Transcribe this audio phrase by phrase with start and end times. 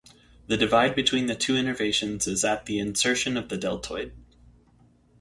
[0.47, 4.11] The divide between the two innervations is at the insertion of the deltoid.